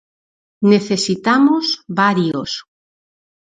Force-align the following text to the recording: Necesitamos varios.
Necesitamos 0.71 1.65
varios. 1.99 2.51